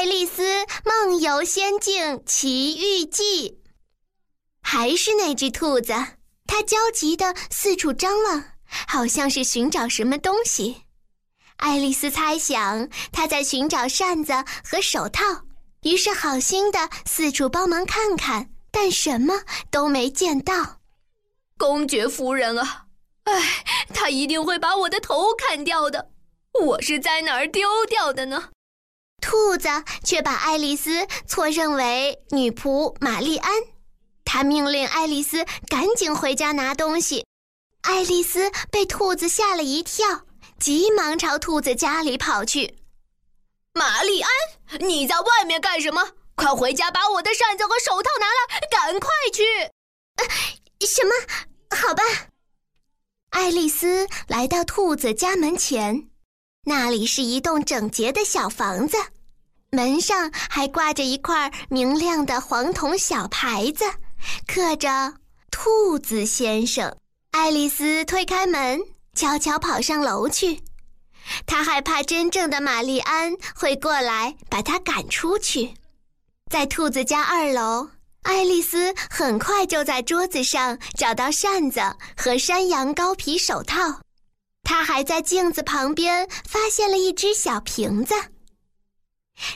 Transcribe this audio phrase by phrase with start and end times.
[0.00, 0.42] 爱丽丝
[0.82, 3.50] 梦游仙境奇遇记》。
[4.62, 5.92] 还是那只兔子，
[6.46, 8.42] 它焦急地四处张望，
[8.88, 10.84] 好像是寻找什么东西。
[11.58, 14.32] 爱丽丝猜想它在寻找扇子
[14.64, 15.22] 和手套，
[15.82, 20.80] 于是好心的四处帮忙看看，但什么都没见到。
[21.58, 22.86] 公爵夫人啊，
[23.24, 26.10] 哎，他一定会把我的头砍掉的。
[26.58, 28.48] 我是在哪儿丢掉的呢？
[29.20, 29.68] 兔子
[30.02, 33.52] 却把爱丽丝错认为女仆玛丽安，
[34.24, 37.24] 他命令爱丽丝赶紧回家拿东西。
[37.82, 40.22] 爱丽丝被兔子吓了一跳，
[40.58, 42.78] 急忙朝兔子家里跑去。
[43.72, 44.30] 玛丽安，
[44.80, 46.10] 你在外面干什么？
[46.34, 49.44] 快回家把我的扇子和手套拿来，赶快去！
[50.16, 51.12] 呃，什么？
[51.76, 52.02] 好吧。
[53.30, 56.09] 爱丽丝来到兔子家门前。
[56.64, 58.96] 那里是一栋整洁的小房子，
[59.70, 63.84] 门上还挂着一块明亮的黄铜小牌子，
[64.46, 65.14] 刻着
[65.50, 66.94] “兔子先生”。
[67.32, 68.80] 爱丽丝推开门，
[69.14, 70.60] 悄悄跑上楼去。
[71.46, 75.74] 她害怕真正的玛丽安会过来把她赶出去。
[76.50, 77.88] 在兔子家二楼，
[78.22, 81.80] 爱丽丝很快就在桌子上找到扇子
[82.16, 84.00] 和山羊羔皮手套。
[84.70, 88.14] 他还在镜子旁边发现了一只小瓶子。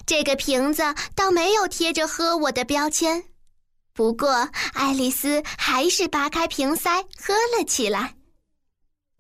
[0.05, 0.83] 这个瓶子
[1.15, 3.23] 倒没有贴着“喝我的”标签，
[3.93, 8.17] 不过爱丽丝还是拔开瓶塞喝了起来。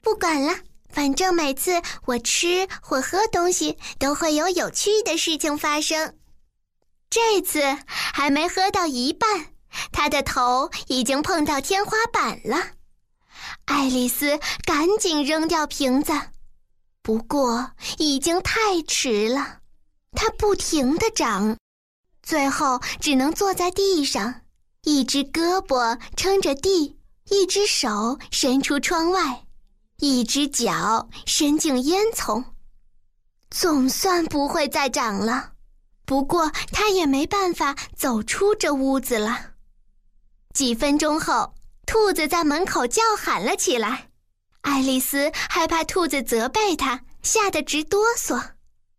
[0.02, 0.52] 不管了，
[0.90, 6.18] 反正每次我吃或喝东西都会有有趣的事情发生。
[7.08, 9.28] 这次还没喝到一半，
[9.92, 12.70] 他的头已经碰到天花板了。
[13.84, 16.14] 爱丽丝赶紧扔掉瓶子，
[17.02, 19.58] 不过已经太迟了。
[20.12, 21.58] 它不停地长，
[22.22, 24.40] 最后只能坐在地上，
[24.84, 29.44] 一只胳膊撑着地，一只手伸出窗外，
[29.98, 32.42] 一只脚伸进烟囱。
[33.50, 35.52] 总算不会再长了，
[36.06, 39.50] 不过它也没办法走出这屋子了。
[40.54, 41.53] 几分钟后。
[41.94, 44.08] 兔子在门口叫喊了起来，
[44.62, 48.50] 爱丽丝害怕兔子责备她，吓得直哆嗦。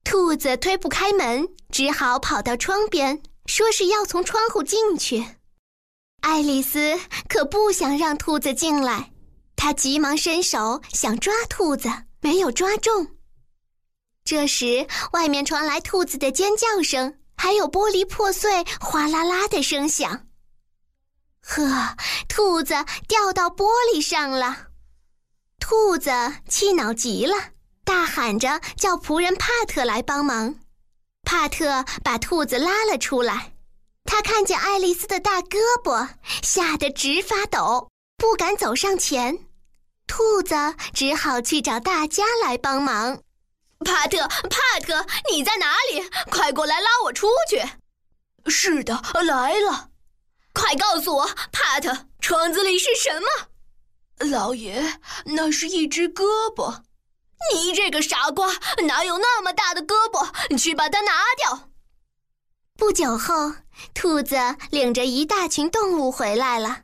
[0.05, 5.25] 兔子推不开门，只好跑到窗边，说是要从窗户进去。
[6.21, 6.97] 爱丽丝
[7.27, 9.11] 可不想让兔子进来，
[9.57, 11.89] 她急忙伸手想抓兔子，
[12.21, 13.05] 没有抓中。
[14.23, 20.24] 这时，外面传来兔子的尖叫声，还有玻璃破碎哗啦啦的声响。
[21.47, 21.95] 呵，
[22.27, 22.73] 兔子
[23.07, 24.67] 掉到玻璃上了，
[25.59, 26.11] 兔子
[26.49, 27.35] 气恼极了，
[27.83, 30.55] 大喊着叫仆人帕特来帮忙。
[31.23, 33.53] 帕特把兔子拉了出来，
[34.05, 36.09] 他看见爱丽丝的大胳膊，
[36.41, 39.37] 吓得直发抖，不敢走上前。
[40.07, 40.55] 兔子
[40.93, 43.21] 只好去找大家来帮忙。
[43.85, 46.09] 帕特，帕特，你在哪里？
[46.31, 47.61] 快过来拉我出去！
[48.49, 49.89] 是的，来了。
[50.65, 54.31] 快告诉我，帕特，窗子里是什么？
[54.31, 56.23] 老爷，那是一只胳
[56.55, 56.81] 膊。
[57.53, 58.51] 你这个傻瓜，
[58.87, 60.57] 哪有那么大的胳膊？
[60.57, 61.69] 去把它拿掉。
[62.75, 63.53] 不久后，
[63.93, 64.35] 兔子
[64.71, 66.81] 领着一大群动物回来了，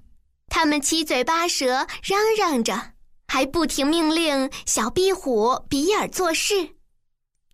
[0.48, 2.92] 他们七嘴八舌嚷嚷着，
[3.28, 6.75] 还不停命令小壁虎比尔做事。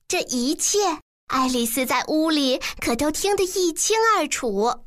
[0.09, 4.83] 这一切，爱丽丝在屋里可都听得一清二楚。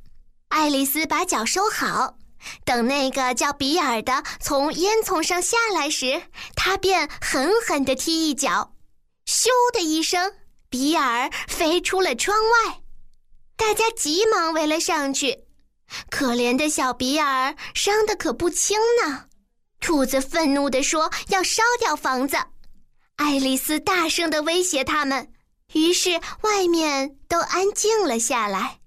[0.51, 2.19] 爱丽丝把脚收好，
[2.65, 6.21] 等那个叫比尔的从烟囱上下来时，
[6.57, 8.75] 她便狠狠地踢一脚，
[9.27, 10.35] 咻的一声，
[10.69, 12.81] 比尔飞出了窗外。
[13.57, 15.45] 大家急忙围了上去，
[16.11, 19.27] 可怜的小比尔伤得可不轻呢。
[19.81, 22.37] 兔子愤怒地说：“要烧掉房子。”
[23.17, 25.33] 爱丽丝大声地威胁他们，
[25.75, 28.80] 于是外面都安静了下来。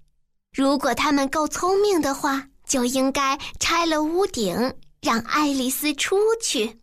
[0.54, 6.80] 如果他们够聪明的话，就应该拆了屋顶，让爱丽丝出去。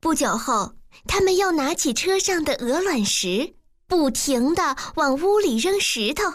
[0.00, 0.76] 不久后，
[1.08, 3.56] 他们又拿起车上的鹅卵石，
[3.88, 6.32] 不停地往屋里扔石头。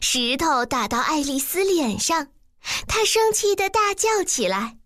[0.00, 2.32] 石头打到爱丽丝脸上，
[2.88, 4.78] 她生气地大叫起来。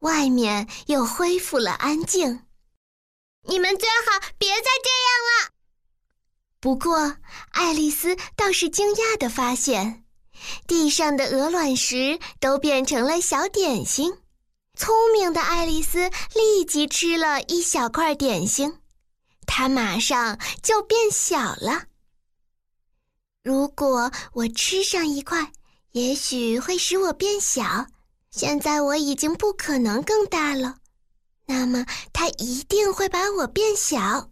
[0.00, 2.42] 外面又恢复了安静。
[3.48, 5.54] 你们最好别再这样了。
[6.60, 7.16] 不过，
[7.52, 10.03] 爱丽丝倒是惊讶地发现。
[10.66, 14.12] 地上的鹅卵石都变成了小点心，
[14.76, 18.78] 聪明的爱丽丝立即吃了一小块点心，
[19.46, 21.84] 她马上就变小了。
[23.42, 25.52] 如果我吃上一块，
[25.92, 27.86] 也许会使我变小。
[28.30, 30.78] 现在我已经不可能更大了，
[31.46, 34.28] 那么它一定会把我变小。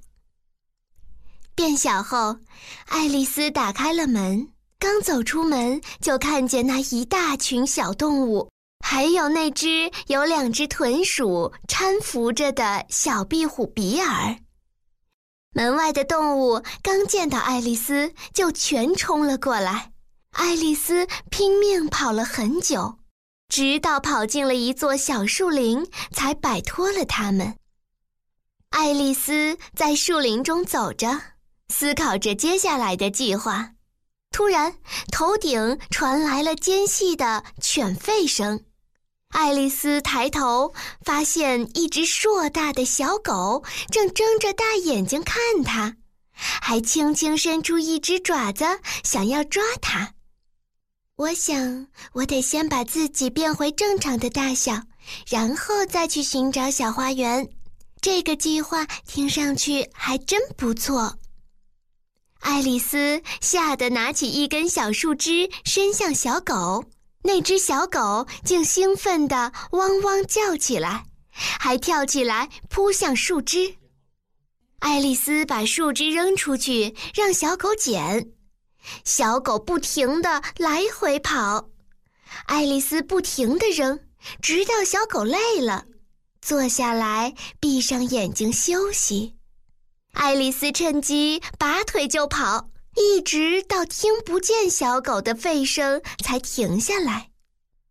[1.54, 2.38] 变小后，
[2.86, 4.50] 爱丽丝打开了门，
[4.82, 8.50] 刚走出门就看见那一大群小动物，
[8.84, 14.36] 还有那只有两只豚鼠搀扶着的小壁虎比尔。
[15.54, 19.92] 门外的动物刚见到爱丽丝，就全冲了过来。
[20.32, 22.98] 爱丽丝拼命跑了很久，
[23.48, 27.54] 直到跑进了一座小树林，才摆脱了它们。
[28.70, 31.20] 爱丽丝在树林中走着，
[31.68, 33.71] 思考着接下来的计划。
[34.32, 34.74] 突然，
[35.12, 38.64] 头顶传来了尖细的犬吠声。
[39.28, 40.74] 爱丽丝抬头，
[41.04, 45.96] 发现一只硕大的小狗正睁着大眼睛看她，
[46.32, 48.64] 还轻轻伸出一只爪子，
[49.04, 50.14] 想要抓它。
[51.16, 54.82] 我想，我得先把自己变回正常的大小，
[55.28, 57.48] 然后再去寻找小花园。
[58.00, 61.16] 这个计划听上去还真不错。
[62.42, 66.84] 爱丽丝吓得拿起一根小树枝，伸向小狗。
[67.22, 73.76] 那只小狗竟兴奋地汪汪叫起来，还跳起来扑向树枝。
[74.80, 78.32] 爱丽丝把树枝扔出去，让小狗捡。
[79.04, 81.68] 小狗不停地来回跑，
[82.46, 84.00] 爱丽丝不停地扔，
[84.40, 85.84] 直到小狗累了，
[86.40, 89.36] 坐下来闭上眼睛休息。
[90.12, 92.68] 爱丽丝趁机拔腿就跑。
[92.94, 97.30] 一直到听不见小狗的吠声才停下来。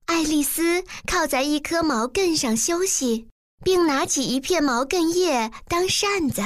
[0.06, 3.28] 爱丽丝靠在一棵毛茛上休息，
[3.64, 6.44] 并拿起一片毛茛叶当扇子。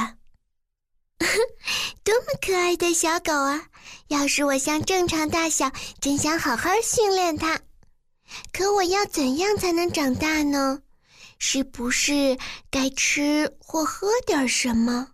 [2.04, 3.66] 多么可爱的小狗啊！
[4.08, 5.70] 要是我像正常大小，
[6.00, 7.60] 真想好好训练它。
[8.54, 10.80] 可我要怎样才能长大呢？
[11.40, 12.38] 是不是
[12.72, 15.10] 该吃或喝点什么？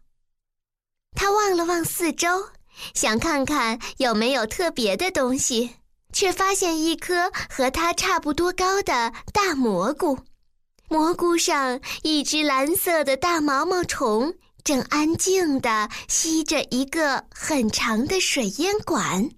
[1.15, 2.27] 他望了望四周。
[2.93, 5.75] 想看看有没有特别的东西，
[6.11, 10.17] 却发现一颗和他差不多高的大蘑菇。
[10.87, 19.29] 蘑菇上一只蓝色的大毛毛虫正安静地吸着一个很长的水烟管。